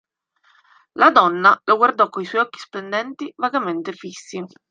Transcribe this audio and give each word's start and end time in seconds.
La 0.95 1.11
donna 1.11 1.61
lo 1.67 1.75
guardò 1.77 2.09
coi 2.09 2.25
suoi 2.25 2.41
occhi 2.41 2.57
splendenti, 2.57 3.31
vagamente 3.37 3.93
fissi. 3.93 4.43